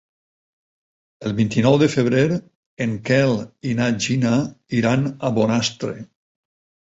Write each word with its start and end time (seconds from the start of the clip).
El 1.29 1.33
vint-i-nou 1.39 1.75
de 1.81 1.89
febrer 1.95 2.23
en 2.85 2.95
Quel 3.09 3.33
i 3.71 3.75
na 3.81 3.91
Gina 4.05 4.33
iran 4.81 5.05
a 5.29 5.31
Bonastre. 5.39 5.93